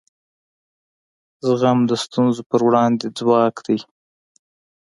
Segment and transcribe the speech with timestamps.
[1.47, 3.79] زغم د ستونزو پر وړاندې ځواک دی.